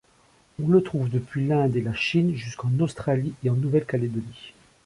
On 0.59 0.67
le 0.67 0.81
trouve 0.81 1.11
depuis 1.11 1.45
l'Inde 1.45 1.75
et 1.75 1.81
la 1.83 1.93
Chine 1.93 2.33
jusqu'en 2.35 2.71
Australie 2.79 3.35
et 3.43 3.51
en 3.51 3.53
Nouvelle-Calédonie. 3.55 4.53